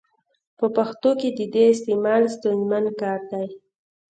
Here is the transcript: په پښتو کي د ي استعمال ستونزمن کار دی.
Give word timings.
په 0.57 0.65
پښتو 0.75 1.09
کي 1.19 1.29
د 1.53 1.55
ي 1.63 1.67
استعمال 1.73 2.23
ستونزمن 2.35 2.85
کار 3.01 3.19
دی. 3.31 3.47